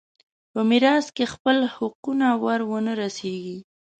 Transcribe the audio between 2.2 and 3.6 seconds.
ور ونه رسېږي.